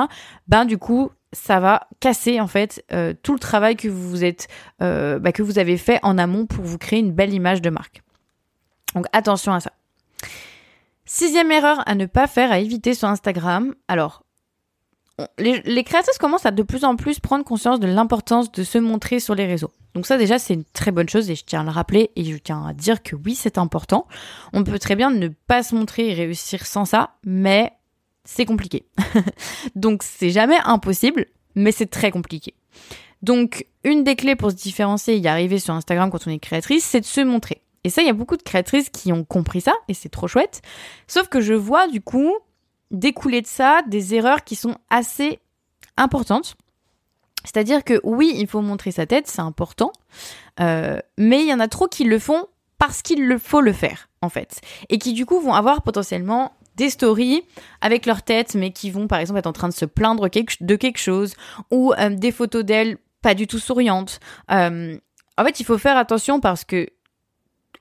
[0.46, 4.48] Ben du coup ça va casser en fait euh, tout le travail que vous êtes
[4.82, 7.70] euh, ben, que vous avez fait en amont pour vous créer une belle image de
[7.70, 8.02] marque.
[8.94, 9.72] Donc attention à ça.
[11.04, 13.74] Sixième erreur à ne pas faire, à éviter sur Instagram.
[13.88, 14.22] Alors,
[15.38, 19.20] les, créatrices commencent à de plus en plus prendre conscience de l'importance de se montrer
[19.20, 19.72] sur les réseaux.
[19.94, 22.24] Donc ça déjà c'est une très bonne chose et je tiens à le rappeler et
[22.24, 24.06] je tiens à dire que oui c'est important.
[24.52, 27.72] On peut très bien ne pas se montrer et réussir sans ça, mais
[28.24, 28.86] c'est compliqué.
[29.74, 32.54] Donc c'est jamais impossible, mais c'est très compliqué.
[33.22, 36.38] Donc une des clés pour se différencier et y arriver sur Instagram quand on est
[36.38, 37.62] créatrice, c'est de se montrer.
[37.84, 40.28] Et ça, il y a beaucoup de créatrices qui ont compris ça, et c'est trop
[40.28, 40.62] chouette.
[41.06, 42.34] Sauf que je vois du coup
[42.90, 45.38] découler de ça des erreurs qui sont assez
[45.96, 46.56] importantes.
[47.44, 49.92] C'est-à-dire que oui, il faut montrer sa tête, c'est important,
[50.60, 52.46] euh, mais il y en a trop qui le font
[52.78, 54.60] parce qu'il le faut le faire, en fait.
[54.88, 57.42] Et qui du coup vont avoir potentiellement des stories
[57.80, 60.76] avec leur tête, mais qui vont par exemple être en train de se plaindre de
[60.76, 61.34] quelque chose,
[61.70, 64.20] ou euh, des photos d'elles pas du tout souriantes.
[64.50, 64.96] Euh,
[65.36, 66.88] en fait, il faut faire attention parce que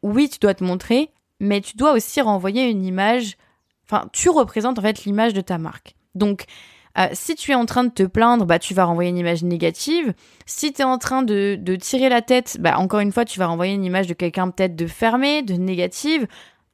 [0.04, 3.38] oui, tu dois te montrer, mais tu dois aussi renvoyer une image.
[3.86, 5.96] Enfin, tu représentes en fait l'image de ta marque.
[6.16, 6.46] Donc,
[6.98, 9.44] euh, si tu es en train de te plaindre, bah, tu vas renvoyer une image
[9.44, 10.14] négative.
[10.46, 13.48] Si tu es en train de, tirer la tête, bah, encore une fois, tu vas
[13.48, 16.28] renvoyer une image de quelqu'un peut-être de fermé, de négative,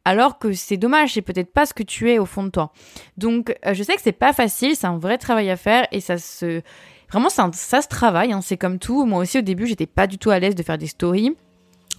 [0.05, 2.71] alors que c'est dommage, c'est peut-être pas ce que tu es au fond de toi.
[3.17, 5.99] Donc, euh, je sais que c'est pas facile, c'est un vrai travail à faire et
[5.99, 6.61] ça se.
[7.11, 9.05] Vraiment, ça, ça se travaille, hein, c'est comme tout.
[9.05, 11.35] Moi aussi, au début, j'étais pas du tout à l'aise de faire des stories.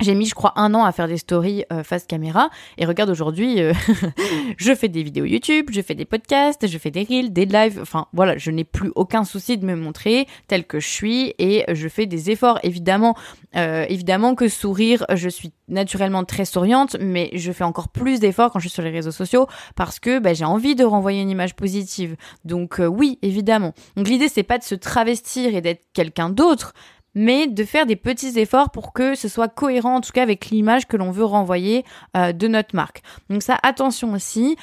[0.01, 2.51] J'ai mis, je crois, un an à faire des stories euh, face caméra.
[2.79, 3.73] Et regarde, aujourd'hui, euh,
[4.57, 7.79] je fais des vidéos YouTube, je fais des podcasts, je fais des reels, des lives.
[7.81, 11.65] Enfin, voilà, je n'ai plus aucun souci de me montrer tel que je suis et
[11.73, 12.59] je fais des efforts.
[12.65, 13.17] Évidemment,
[13.55, 18.51] euh, évidemment que sourire, je suis naturellement très souriante, mais je fais encore plus d'efforts
[18.51, 21.31] quand je suis sur les réseaux sociaux parce que bah, j'ai envie de renvoyer une
[21.31, 22.17] image positive.
[22.45, 23.75] Donc oui, évidemment.
[23.97, 26.75] Donc l'idée, c'est pas de se travestir et d'être quelqu'un d'autre,
[27.15, 30.47] mais de faire des petits efforts pour que ce soit cohérent en tout cas avec
[30.47, 31.85] l'image que l'on veut renvoyer
[32.17, 33.03] euh, de notre marque.
[33.31, 34.57] Donc ça, attention aussi.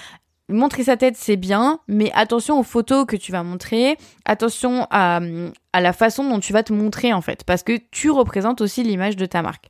[0.50, 5.22] Montrer sa tête, c'est bien, mais attention aux photos que tu vas montrer, attention à,
[5.72, 8.84] à la façon dont tu vas te montrer en fait, parce que tu représentes aussi
[8.84, 9.70] l'image de ta marque.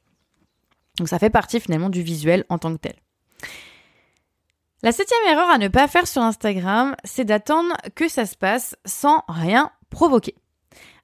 [0.98, 2.96] Donc ça fait partie finalement du visuel en tant que tel.
[4.84, 8.76] La septième erreur à ne pas faire sur Instagram, c'est d'attendre que ça se passe
[8.84, 10.34] sans rien provoquer.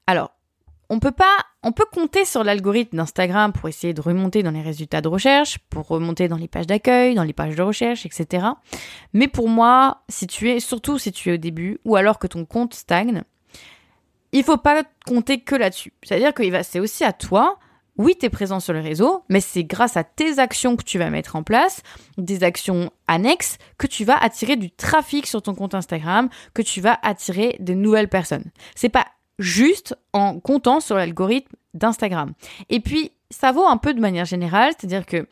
[0.08, 0.32] Alors,
[0.90, 4.62] on peut pas, on peut compter sur l'algorithme d'Instagram pour essayer de remonter dans les
[4.62, 8.48] résultats de recherche, pour remonter dans les pages d'accueil, dans les pages de recherche, etc.
[9.14, 12.28] Mais pour moi, si tu es, surtout si tu es au début, ou alors que
[12.28, 13.24] ton compte stagne,
[14.32, 15.94] il faut pas compter que là-dessus.
[16.04, 17.60] C'est-à-dire que c'est aussi à toi.
[17.98, 21.00] Oui, tu es présent sur le réseau, mais c'est grâce à tes actions que tu
[21.00, 21.82] vas mettre en place,
[22.20, 26.80] des actions annexes, que tu vas attirer du trafic sur ton compte Instagram, que tu
[26.80, 28.52] vas attirer de nouvelles personnes.
[28.76, 29.08] C'est pas
[29.40, 32.34] juste en comptant sur l'algorithme d'Instagram.
[32.70, 35.28] Et puis, ça vaut un peu de manière générale, c'est-à-dire que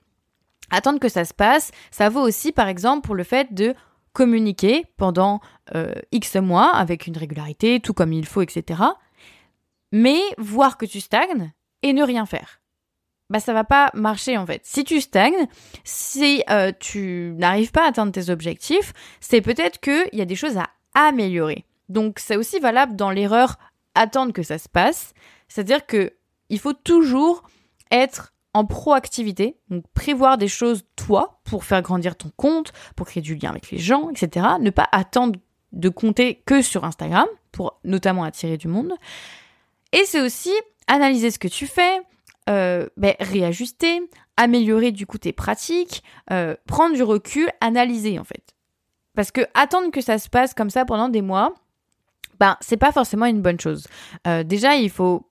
[0.72, 3.74] attendre que ça se passe, ça vaut aussi par exemple pour le fait de
[4.14, 5.42] communiquer pendant
[5.76, 8.82] euh, X mois avec une régularité, tout comme il faut, etc.
[9.92, 11.52] Mais voir que tu stagnes
[11.84, 12.62] et ne rien faire.
[13.30, 14.62] Bah ça va pas marcher en fait.
[14.64, 15.48] Si tu stagnes,
[15.84, 20.36] si euh, tu n'arrives pas à atteindre tes objectifs, c'est peut-être qu'il y a des
[20.36, 21.66] choses à améliorer.
[21.90, 23.58] Donc c'est aussi valable dans l'erreur
[23.96, 25.14] attendre que ça se passe.
[25.48, 26.14] C'est-à-dire que
[26.50, 27.44] il faut toujours
[27.92, 33.22] être en proactivité, donc prévoir des choses toi pour faire grandir ton compte, pour créer
[33.22, 34.46] du lien avec les gens, etc.
[34.62, 35.38] Ne pas attendre
[35.74, 38.94] de compter que sur Instagram pour notamment attirer du monde.
[39.92, 40.54] Et c'est aussi
[40.88, 42.02] analyser ce que tu fais,
[42.50, 44.02] euh, ben, réajuster,
[44.38, 48.56] améliorer du coup tes pratiques, euh, prendre du recul, analyser en fait.
[49.16, 51.54] Parce que attendre que ça se passe comme ça pendant des mois,
[52.40, 53.88] ben, c'est pas forcément une bonne chose.
[54.28, 55.30] Euh, déjà, il faut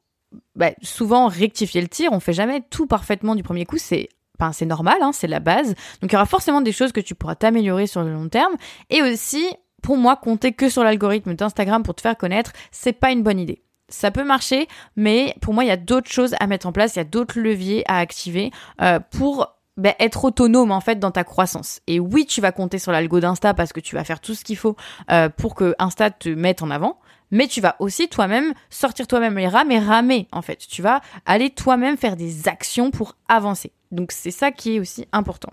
[0.54, 2.12] bah, souvent rectifier le tir.
[2.12, 3.78] On fait jamais tout parfaitement du premier coup.
[3.78, 5.74] C'est ben, c'est normal, hein, c'est la base.
[6.00, 8.54] Donc il y aura forcément des choses que tu pourras t'améliorer sur le long terme.
[8.90, 9.46] Et aussi,
[9.82, 13.38] pour moi, compter que sur l'algorithme d'Instagram pour te faire connaître, c'est pas une bonne
[13.38, 13.62] idée.
[13.88, 16.96] ça peut marcher, mais pour moi, il y a d'autres choses à mettre en place,
[16.96, 21.10] il y a d'autres leviers à activer euh, pour ben, être autonome en fait dans
[21.10, 21.80] ta croissance.
[21.86, 24.44] Et oui, tu vas compter sur l'algo d'Insta parce que tu vas faire tout ce
[24.44, 24.76] qu'il faut
[25.10, 26.98] euh, pour que Insta te mette en avant.
[27.30, 30.58] Mais tu vas aussi toi-même sortir toi-même les rames et ramer en fait.
[30.58, 33.72] Tu vas aller toi-même faire des actions pour avancer.
[33.90, 35.52] Donc c'est ça qui est aussi important.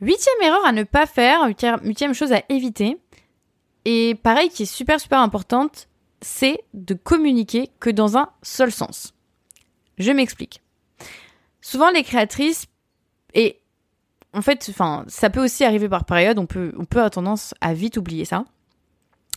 [0.00, 1.48] Huitième erreur à ne pas faire,
[1.82, 2.98] huitième chose à éviter,
[3.86, 5.88] et pareil qui est super super importante,
[6.20, 9.14] c'est de communiquer que dans un seul sens.
[9.96, 10.60] Je m'explique.
[11.66, 12.66] Souvent les créatrices,
[13.34, 13.60] et
[14.32, 17.54] en fait, enfin, ça peut aussi arriver par période, on peut, on peut avoir tendance
[17.60, 18.44] à vite oublier ça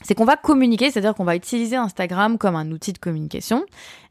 [0.02, 3.66] c'est qu'on va communiquer, c'est-à-dire qu'on va utiliser Instagram comme un outil de communication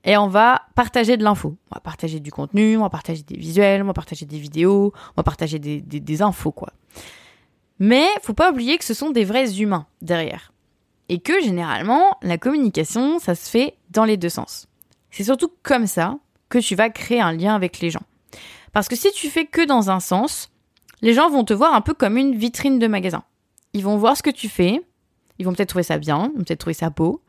[0.04, 1.56] et on va partager de l'info.
[1.70, 4.92] On va partager du contenu, on va partager des visuels, on va partager des vidéos,
[4.94, 6.74] on va partager des, des, infos, quoi.
[7.78, 10.52] Mais faut pas oublier que ce sont des vrais humains derrière.
[11.08, 14.66] Et que généralement, la communication, ça se fait dans les deux sens.
[15.10, 18.02] C'est surtout comme ça que tu vas créer un lien avec les gens.
[18.72, 20.50] Parce que si tu fais que dans un sens,
[21.02, 23.22] les gens vont te voir un peu comme une vitrine de magasin.
[23.72, 24.80] Ils vont voir ce que tu fais,
[25.38, 27.22] ils vont peut-être trouver ça bien, ils vont peut-être trouver ça beau,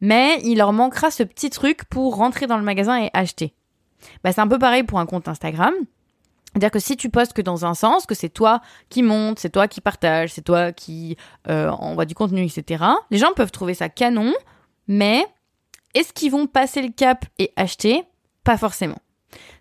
[0.00, 3.54] mais il leur manquera ce petit truc pour rentrer dans le magasin et acheter.
[4.22, 5.72] Bah, c'est un peu pareil pour un compte Instagram.
[6.52, 9.50] C'est-à-dire que si tu postes que dans un sens, que c'est toi qui monte, c'est
[9.50, 11.16] toi qui partage, c'est toi qui
[11.48, 14.32] euh, envoie du contenu, etc., les gens peuvent trouver ça canon,
[14.86, 15.24] mais
[15.94, 18.04] est-ce qu'ils vont passer le cap et acheter?
[18.44, 18.98] Pas forcément.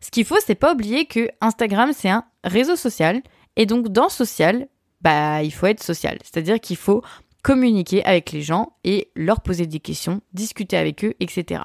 [0.01, 3.21] Ce qu'il faut, c'est pas oublier que Instagram, c'est un réseau social,
[3.55, 4.67] et donc dans social,
[5.01, 6.17] bah, il faut être social.
[6.23, 7.01] C'est-à-dire qu'il faut
[7.43, 11.61] communiquer avec les gens et leur poser des questions, discuter avec eux, etc.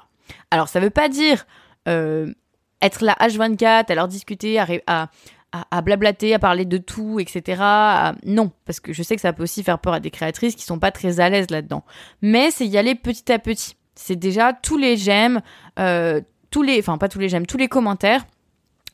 [0.51, 1.47] Alors ça veut pas dire
[1.87, 2.33] euh,
[2.81, 5.09] être là H24, à leur discuter, à,
[5.51, 7.61] à, blablater, à parler de tout, etc.
[8.25, 10.63] non, parce que je sais que ça peut aussi faire peur à des créatrices qui
[10.63, 11.83] sont pas très à l'aise là-dedans.
[12.21, 13.75] Mais c'est y aller petit à petit.
[13.95, 15.41] C'est déjà tous les j'aime,
[15.79, 18.25] euh, tous les, enfin pas tous les j'aime, tous les commentaires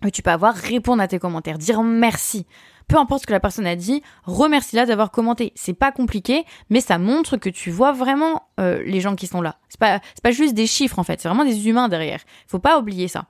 [0.02, 2.46] que tu peux avoir, répondre à tes commentaires, dire merci
[2.88, 5.52] peu importe ce que la personne a dit, remercie-la d'avoir commenté.
[5.56, 9.42] C'est pas compliqué, mais ça montre que tu vois vraiment euh, les gens qui sont
[9.42, 9.58] là.
[9.70, 12.22] C'est pas, pas juste des chiffres en fait, c'est vraiment des humains derrière.
[12.48, 13.26] Faut pas oublier ça.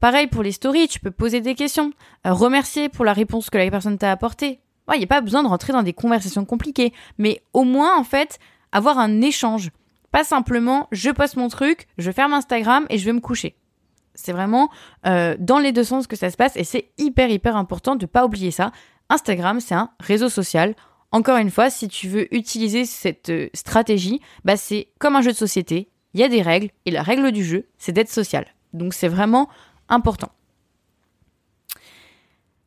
[0.00, 1.92] Pareil pour les stories, tu peux poser des questions,
[2.26, 4.60] euh, remercier pour la réponse que la personne t'a apportée.
[4.88, 7.98] Il ouais, n'y a pas besoin de rentrer dans des conversations compliquées, mais au moins
[7.98, 8.38] en fait
[8.72, 9.70] avoir un échange.
[10.12, 13.56] Pas simplement je poste mon truc, je ferme Instagram et je vais me coucher.
[14.20, 14.68] C'est vraiment
[15.06, 18.04] euh, dans les deux sens que ça se passe et c'est hyper hyper important de
[18.04, 18.72] pas oublier ça.
[19.10, 20.74] Instagram, c'est un réseau social.
[21.12, 25.30] Encore une fois, si tu veux utiliser cette euh, stratégie, bah c'est comme un jeu
[25.30, 25.88] de société.
[26.14, 28.44] Il y a des règles et la règle du jeu, c'est d'être social.
[28.72, 29.48] Donc c'est vraiment
[29.88, 30.32] important.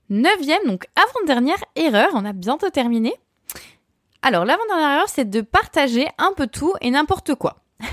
[0.09, 3.13] Neuvième, donc avant-dernière erreur, on a bientôt terminé.
[4.21, 7.57] Alors l'avant-dernière erreur, c'est de partager un peu tout et n'importe quoi.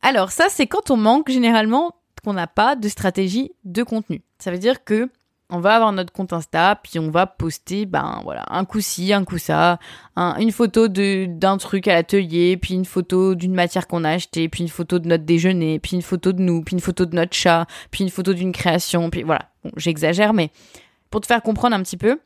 [0.00, 4.22] Alors ça, c'est quand on manque généralement qu'on n'a pas de stratégie de contenu.
[4.38, 5.08] Ça veut dire que
[5.50, 9.14] on va avoir notre compte Insta, puis on va poster, ben voilà, un coup ci,
[9.14, 9.78] un coup ça,
[10.16, 14.62] une photo d'un truc à l'atelier, puis une photo d'une matière qu'on a achetée, puis
[14.62, 17.34] une photo de notre déjeuner, puis une photo de nous, puis une photo de notre
[17.34, 19.48] chat, puis une photo d'une création, puis voilà.
[19.76, 20.50] J'exagère, mais
[21.08, 22.20] pour te faire comprendre un petit peu,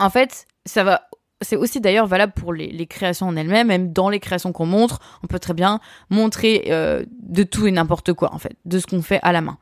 [0.00, 1.05] en fait, ça va.
[1.42, 5.00] C'est aussi d'ailleurs valable pour les, créations en elles-mêmes, même dans les créations qu'on montre,
[5.22, 8.86] on peut très bien montrer euh, de tout et n'importe quoi en fait, de ce
[8.86, 9.58] qu'on fait à la main.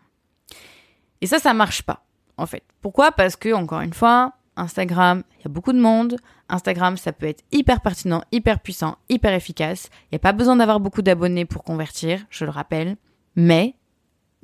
[1.21, 2.05] Et ça, ça marche pas
[2.37, 2.63] en fait.
[2.81, 3.13] Pourquoi?
[3.13, 6.17] Parce que, encore une fois, Instagram, il y a beaucoup de monde.
[6.49, 9.89] Instagram, ça peut être hyper pertinent, hyper puissant, hyper efficace.
[10.05, 12.97] Il n'y a pas besoin d'avoir beaucoup d'abonnés pour convertir, je le rappelle.
[13.37, 13.75] Mais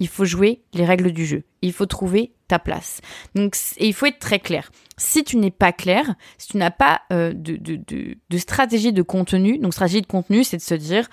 [0.00, 1.44] il faut jouer les règles du jeu.
[1.62, 3.00] Il faut trouver ta place.
[3.34, 4.72] Donc, et il faut être très clair.
[4.96, 9.58] Si tu n'es pas clair, si tu n'as pas euh, de, de stratégie de contenu,
[9.58, 11.08] donc stratégie de contenu, c'est de se dire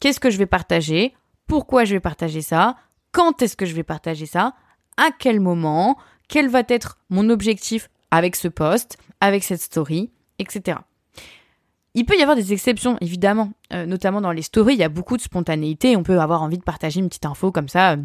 [0.00, 1.14] qu'est-ce que je vais partager,
[1.48, 2.76] pourquoi je vais partager ça,
[3.10, 4.54] quand est-ce que je vais partager ça,
[4.96, 10.78] à quel moment, quel va être mon objectif avec ce post, avec cette story, etc.
[11.94, 14.90] Il peut y avoir des exceptions, évidemment, euh, notamment dans les stories, il y a
[14.90, 17.96] beaucoup de spontanéité, on peut avoir envie de partager une petite info comme ça, euh,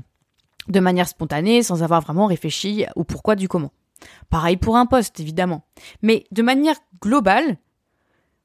[0.67, 3.71] de manière spontanée, sans avoir vraiment réfléchi au pourquoi du comment.
[4.29, 5.63] Pareil pour un post, évidemment.
[6.01, 7.57] Mais de manière globale,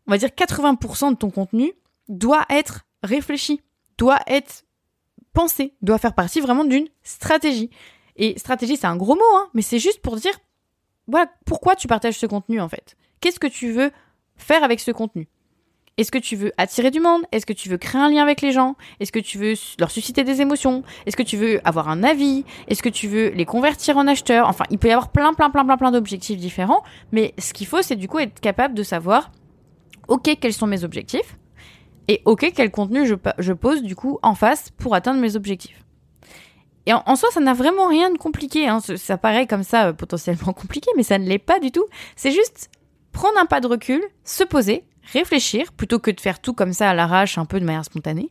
[0.06, 1.72] on va dire 80% de ton contenu
[2.08, 3.60] doit être réfléchi,
[3.98, 4.64] doit être
[5.32, 7.70] pensé, doit faire partie vraiment d'une stratégie.
[8.16, 10.32] Et stratégie, c'est un gros mot, hein, mais c'est juste pour dire,
[11.06, 12.96] voilà, pourquoi tu partages ce contenu en fait?
[13.20, 13.90] Qu'est-ce que tu veux
[14.36, 15.28] faire avec ce contenu?
[15.98, 17.22] Est-ce que tu veux attirer du monde?
[17.32, 18.76] Est-ce que tu veux créer un lien avec les gens?
[19.00, 20.82] Est-ce que tu veux leur susciter des émotions?
[21.06, 22.44] Est-ce que tu veux avoir un avis?
[22.68, 24.46] Est-ce que tu veux les convertir en acheteurs?
[24.46, 26.82] Enfin, il peut y avoir plein, plein, plein, plein, plein d'objectifs différents,
[27.12, 29.32] mais ce qu'il faut, c'est du coup être capable de savoir,
[30.08, 31.38] ok, quels sont mes objectifs
[32.08, 35.82] Et ok, quel contenu je, pose du coup en face pour atteindre mes objectifs.
[36.84, 38.68] Et en, soi, ça n'a vraiment rien de compliqué.
[38.68, 38.80] Hein.
[38.80, 41.86] Ça paraît comme ça euh, potentiellement compliqué, mais ça ne l'est pas du tout.
[42.16, 42.70] C'est juste
[43.12, 46.90] prendre un pas de recul, se poser, réfléchir, plutôt que de faire tout comme ça
[46.90, 48.30] à l'arrache, un peu de manière spontanée,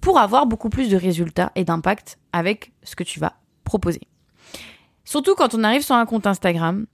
[0.00, 4.02] pour avoir beaucoup plus de résultats et d'impact avec ce que tu vas proposer.
[5.04, 6.86] Surtout quand on arrive sur un compte Instagram,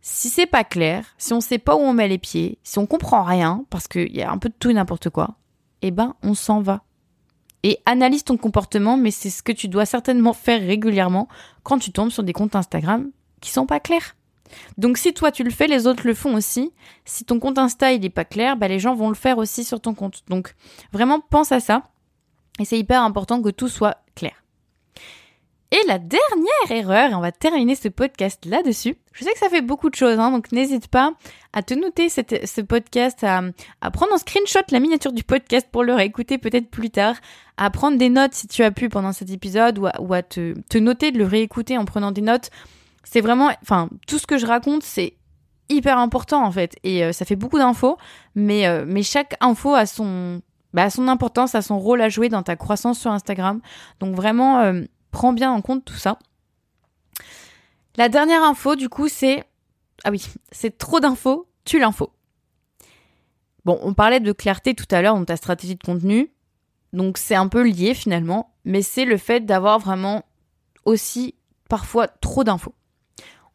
[0.00, 2.86] si c'est pas clair, si on sait pas où on met les pieds, si on
[2.86, 5.34] comprend rien, parce qu'il y a un peu de tout et n'importe quoi,
[5.82, 6.84] eh ben, on s'en va.
[7.62, 11.28] Et analyse ton comportement, mais c'est ce que tu dois certainement faire régulièrement
[11.64, 14.15] quand tu tombes sur des comptes Instagram qui sont pas clairs.
[14.78, 16.72] Donc si toi tu le fais, les autres le font aussi.
[17.04, 19.64] Si ton compte Insta il est pas clair, bah, les gens vont le faire aussi
[19.64, 20.22] sur ton compte.
[20.28, 20.54] Donc
[20.92, 21.82] vraiment pense à ça.
[22.58, 24.42] Et c'est hyper important que tout soit clair.
[25.72, 28.94] Et la dernière erreur, et on va terminer ce podcast là-dessus.
[29.12, 31.12] Je sais que ça fait beaucoup de choses, hein, donc n'hésite pas
[31.52, 33.42] à te noter ce podcast, à,
[33.90, 37.16] prendre en screenshot la miniature du podcast pour le réécouter peut-être plus tard,
[37.56, 40.78] à prendre des notes si tu as pu pendant cet épisode, ou à, te, te,
[40.78, 42.50] noter de le réécouter en prenant des notes.
[43.08, 45.14] C'est vraiment, enfin, tout ce que je raconte, c'est
[45.68, 47.98] hyper important en fait, et euh, ça fait beaucoup d'infos,
[48.34, 50.42] mais, euh, chaque info a son,
[50.74, 53.60] bah, importance, a son rôle à jouer dans ta croissance sur Instagram.
[54.00, 56.18] Donc vraiment, euh, prends bien en compte tout ça.
[57.96, 59.44] La dernière info, du coup, c'est.
[60.04, 62.10] Ah oui, c'est trop d'infos, tu l'info.
[63.64, 66.30] Bon, on parlait de clarté tout à l'heure dans ta stratégie de contenu.
[66.92, 70.24] Donc c'est un peu lié finalement, mais c'est le fait d'avoir vraiment
[70.84, 71.34] aussi
[71.68, 72.74] parfois trop d'infos.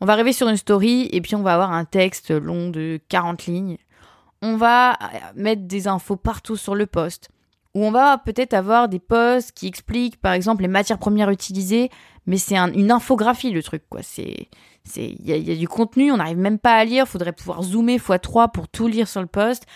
[0.02, 3.00] On va arriver sur une story et puis on va avoir un texte long de
[3.10, 3.78] 40 lignes.
[4.42, 4.98] On va
[5.36, 7.30] mettre des infos partout sur le post
[7.76, 11.92] où on va peut-être avoir des posts qui expliquent par exemple les matières premières utilisées,
[12.26, 14.02] mais c'est une infographie le truc quoi.
[14.02, 14.50] C'est
[14.84, 17.98] c'est il y, a du contenu, on n'arrive même pas à lire, faudrait pouvoir zoomer
[17.98, 19.68] x3 pour tout lire sur le post.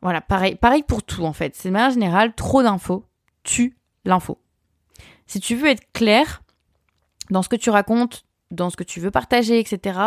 [0.00, 1.54] Voilà, pareil pareil pour tout en fait.
[1.54, 3.06] C'est de manière générale trop d'infos
[3.44, 4.38] tue l'info.
[5.28, 6.42] Si tu veux être clair
[7.30, 9.98] dans ce que tu racontes, dans ce que tu veux partager, etc.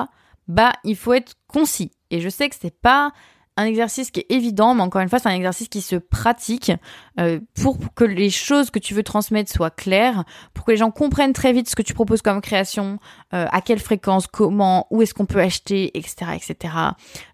[0.48, 1.92] Bah, il faut être concis.
[2.12, 3.12] Et je sais que c'est pas
[3.58, 6.74] un exercice qui est évident, mais encore une fois, c'est un exercice qui se pratique
[7.20, 10.92] euh, pour que les choses que tu veux transmettre soient claires, pour que les gens
[10.92, 13.00] comprennent très vite ce que tu proposes comme création,
[13.34, 16.74] euh, à quelle fréquence, comment, où est-ce qu'on peut acheter, etc., etc.,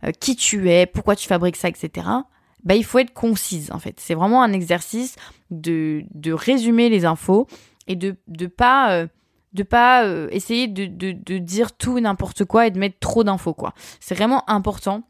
[0.04, 2.08] euh, qui tu es, pourquoi tu fabriques ça, etc.
[2.64, 4.00] Bah, il faut être concise en fait.
[4.00, 5.16] C'est vraiment un exercice
[5.50, 7.48] de, de résumer les infos
[7.88, 9.08] et de de pas
[9.54, 13.54] de pas essayer de, de, de dire tout n'importe quoi et de mettre trop d'infos
[13.54, 13.74] quoi.
[14.00, 15.04] C'est vraiment important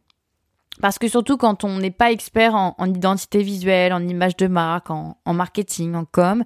[0.80, 4.90] parce que surtout quand on n'est pas expert en, identité visuelle, en image de marque,
[4.90, 6.44] en, marketing, en com,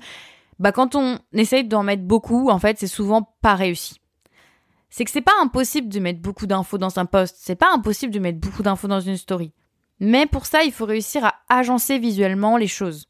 [0.59, 3.99] bah quand on essaye d'en mettre beaucoup, en fait, c'est souvent pas réussi.
[4.89, 8.13] C'est que c'est pas impossible de mettre beaucoup d'infos dans un post, c'est pas impossible
[8.13, 9.51] de mettre beaucoup d'infos dans une story.
[9.99, 13.07] Mais pour ça, il faut réussir à agencer visuellement les choses.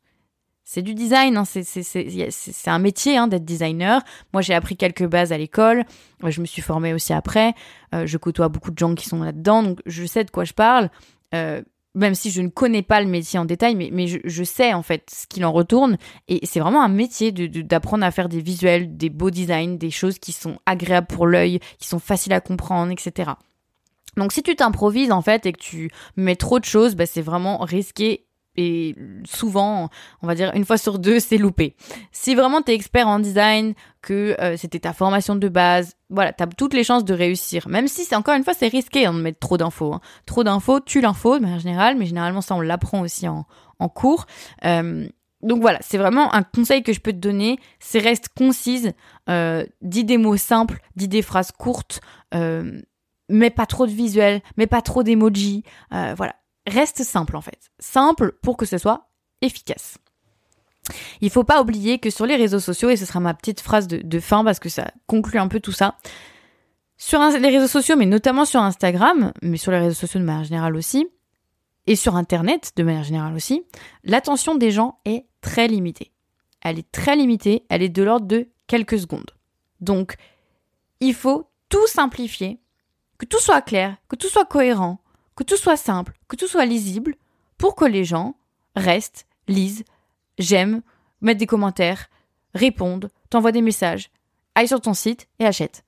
[0.67, 4.01] C'est du design, hein, c'est un métier hein, d'être designer.
[4.33, 5.85] Moi, j'ai appris quelques bases à l'école.
[6.23, 7.53] Je me suis formée aussi après.
[7.93, 10.53] Euh, je côtoie beaucoup de gens qui sont là-dedans, donc je sais de quoi je
[10.53, 10.89] parle.
[11.35, 11.61] Euh,
[11.93, 14.81] même si je ne connais pas le métier en détail, mais, mais je, sais en
[14.81, 15.97] fait ce qu'il en retourne.
[16.27, 20.17] Et c'est vraiment un métier d'apprendre à faire des visuels, des beaux designs, des choses
[20.17, 23.33] qui sont agréables pour l'œil, qui sont faciles à comprendre, etc.
[24.17, 27.21] Donc si tu t'improvises en fait et que tu mets trop de choses, bah, c'est
[27.21, 28.24] vraiment risqué
[28.57, 29.89] et souvent,
[30.21, 31.75] on va dire une fois sur deux, c'est loupé.
[32.11, 36.31] Si vraiment tu es expert en design, que euh, c'était ta formation de base, voilà,
[36.31, 37.67] tu as toutes les chances de réussir.
[37.67, 39.93] Même si c'est encore une fois, c'est risqué hein, de mettre trop d'infos.
[39.93, 40.01] Hein.
[40.25, 43.45] Trop d'infos tue l'info de manière générale, mais généralement ça on l'apprend aussi en,
[43.79, 44.25] en cours.
[44.63, 45.07] Euh,
[45.45, 48.93] donc voilà, c'est vraiment un conseil que je peux te donner, c'est reste concise,
[49.29, 52.01] euh, dis des mots simples, dis des phrases courtes,
[52.33, 52.81] euh,
[53.29, 55.63] mais pas trop de visuels, mais pas trop d'emojis,
[55.93, 56.35] euh, voilà
[56.67, 57.71] reste simple en fait.
[57.79, 59.09] Simple pour que ce soit
[59.41, 59.97] efficace.
[61.21, 63.87] Il faut pas oublier que sur les réseaux sociaux, et ce sera ma petite phrase
[63.87, 65.97] de, fin parce que ça conclut un peu tout ça,
[66.97, 70.43] sur les réseaux sociaux, mais notamment sur Instagram, mais sur les réseaux sociaux de manière
[70.43, 71.07] générale aussi,
[71.87, 73.63] et sur Internet de manière générale aussi,
[74.03, 76.11] l'attention des gens est très limitée.
[76.61, 79.31] Elle est très limitée, elle est de l'ordre de quelques secondes.
[79.81, 80.15] Donc,
[80.99, 82.59] il faut tout simplifier,
[83.17, 84.99] que tout soit clair, que tout soit cohérent,
[85.35, 87.15] que tout soit simple, que tout soit lisible,
[87.57, 88.35] pour que les gens
[88.75, 89.83] restent, lisent,
[90.37, 90.81] j'aiment,
[91.21, 92.09] mettent des commentaires,
[92.53, 94.09] répondent, t'envoient des messages,
[94.55, 95.83] aillent sur ton site et achètent.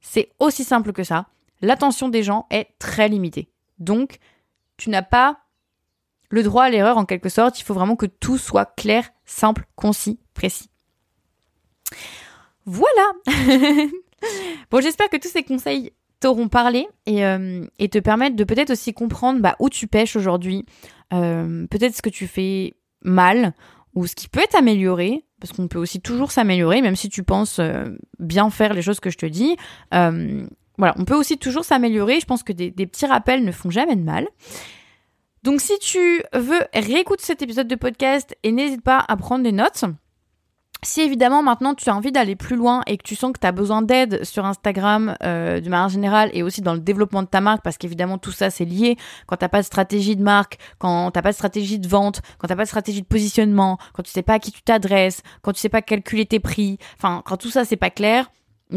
[0.00, 1.26] C'est aussi simple que ça.
[1.60, 3.50] L'attention des gens est très limitée.
[3.78, 4.18] Donc,
[4.76, 5.38] tu n'as pas
[6.28, 7.58] le droit à l'erreur en quelque sorte.
[7.58, 10.68] Il faut vraiment que tout soit clair, simple, concis, précis.
[12.66, 13.12] Voilà.
[14.70, 15.92] bon, j'espère que tous ces conseils
[16.24, 20.16] t'auront parlé et, euh, et, te permettre de peut-être aussi comprendre bah, où tu pêches
[20.16, 20.64] aujourd'hui,
[21.12, 22.72] euh, peut-être ce que tu fais
[23.02, 23.52] mal
[23.94, 27.24] ou ce qui peut être amélioré, parce qu'on peut aussi toujours s'améliorer, même si tu
[27.24, 29.58] penses euh, bien faire les choses que je te dis.
[29.92, 32.20] voilà, on peut aussi toujours s'améliorer.
[32.20, 34.26] Je pense que des, des petits rappels ne font jamais de mal.
[35.42, 39.52] Donc si tu veux, réécoute cet épisode de podcast et n'hésite pas à prendre des
[39.52, 39.84] notes.
[40.84, 43.46] Si évidemment maintenant tu as envie d'aller plus loin et que tu sens que tu
[43.46, 47.26] as besoin d'aide sur Instagram euh, de manière générale et aussi dans le développement de
[47.26, 50.58] ta marque, parce qu'évidemment tout ça c'est lié, quand t'as pas de stratégie de marque,
[50.78, 54.02] quand t'as pas de stratégie de vente, quand t'as pas de stratégie de positionnement, quand
[54.02, 57.22] tu sais pas à qui tu t'adresses, quand tu sais pas calculer tes prix, enfin
[57.24, 58.30] quand tout ça c'est pas clair,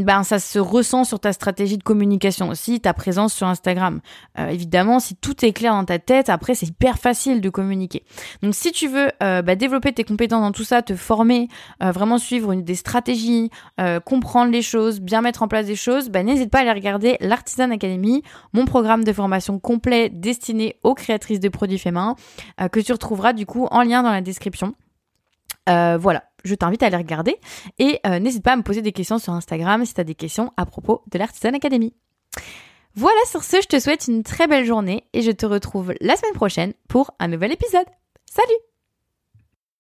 [0.04, 4.02] ben ça se ressent sur ta stratégie de communication aussi, ta présence sur Instagram.
[4.38, 8.04] Euh, évidemment, si tout est clair dans ta tête, après c'est hyper facile de communiquer.
[8.44, 11.48] Donc si tu veux euh, bah, développer tes compétences dans tout ça, te former,
[11.82, 13.50] euh, vraiment suivre une, des stratégies,
[14.06, 17.18] comprendre les choses, bien mettre en place des choses, bah, n'hésite pas à aller regarder
[17.20, 18.24] l'Artisan Academy,
[18.54, 22.16] mon programme de formation complet destiné aux créatrices de produits faits main,
[22.72, 24.74] que tu retrouveras du coup en lien dans la description.
[25.68, 27.36] voilà, je t'invite à aller regarder.
[27.80, 30.52] Et euh, n'hésite pas à me poser des questions sur Instagram si tu des questions
[30.58, 31.94] à propos de l'Artisan Academy.
[32.96, 36.16] Voilà, sur ce, je te souhaite une très belle journée et je te retrouve la
[36.16, 37.86] semaine prochaine pour un nouvel épisode.
[38.26, 38.58] Salut